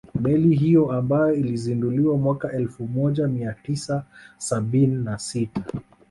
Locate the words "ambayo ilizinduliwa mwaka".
0.91-2.51